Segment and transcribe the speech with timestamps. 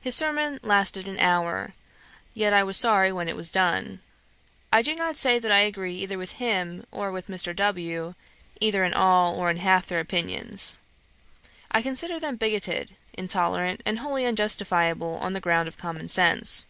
[0.00, 1.72] His sermon lasted an hour,
[2.34, 4.00] yet I was sorry when it was done.
[4.72, 7.54] I do not say that I agree either with him, or with Mr.
[7.54, 8.16] W.,
[8.60, 10.78] either in all or in half their opinions.
[11.70, 16.66] I consider them bigoted, intolerant, and wholly unjustifiable on the ground of common sense.